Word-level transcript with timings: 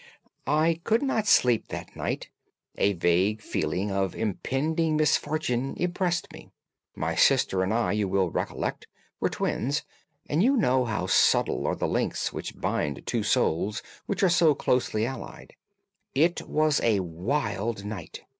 "I 0.47 0.81
could 0.83 1.03
not 1.03 1.27
sleep 1.27 1.67
that 1.67 1.95
night. 1.95 2.31
A 2.75 2.93
vague 2.93 3.39
feeling 3.39 3.91
of 3.91 4.15
impending 4.15 4.97
misfortune 4.97 5.75
impressed 5.77 6.33
me. 6.33 6.49
My 6.95 7.13
sister 7.13 7.61
and 7.61 7.71
I, 7.71 7.91
you 7.91 8.07
will 8.07 8.31
recollect, 8.31 8.87
were 9.19 9.29
twins, 9.29 9.83
and 10.27 10.41
you 10.41 10.57
know 10.57 10.85
how 10.85 11.05
subtle 11.05 11.67
are 11.67 11.75
the 11.75 11.87
links 11.87 12.33
which 12.33 12.59
bind 12.59 13.05
two 13.05 13.21
souls 13.21 13.83
which 14.07 14.23
are 14.23 14.27
so 14.29 14.55
closely 14.55 15.05
allied. 15.05 15.53
It 16.15 16.49
was 16.49 16.81
a 16.81 17.01
wild 17.01 17.85
night. 17.85 18.21